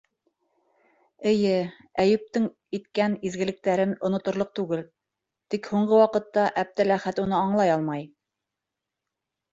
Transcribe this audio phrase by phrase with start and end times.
[1.31, 1.51] Эйе,
[2.03, 2.47] Әйүптең
[2.79, 4.81] иткән изгелектәрен оноторлоҡ түгел,
[5.55, 8.11] тик һуңғы ваҡытта Әптеләхәт уны аңлай алмай.